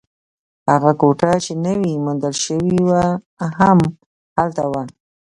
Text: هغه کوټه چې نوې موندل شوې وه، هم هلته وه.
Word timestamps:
هغه 0.69 0.91
کوټه 1.01 1.31
چې 1.45 1.53
نوې 1.65 1.93
موندل 2.05 2.33
شوې 2.45 2.77
وه، 2.87 3.03
هم 3.59 3.79
هلته 4.37 4.63
وه. 4.71 4.83